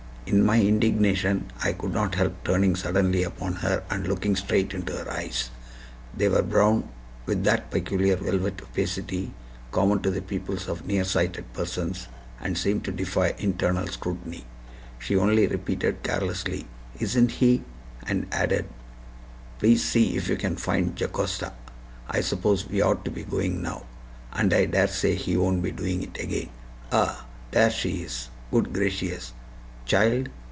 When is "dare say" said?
24.65-25.15